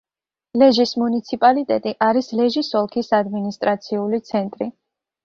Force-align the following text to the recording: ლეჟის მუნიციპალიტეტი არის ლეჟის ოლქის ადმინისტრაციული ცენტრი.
ლეჟის 0.59 0.93
მუნიციპალიტეტი 1.01 1.93
არის 2.05 2.29
ლეჟის 2.39 2.71
ოლქის 2.81 3.11
ადმინისტრაციული 3.19 4.21
ცენტრი. 4.31 4.69